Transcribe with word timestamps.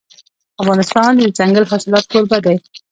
افغانستان 0.61 1.11
د 1.15 1.21
دځنګل 1.35 1.63
حاصلات 1.71 2.05
کوربه 2.11 2.37
دی. 2.45 2.55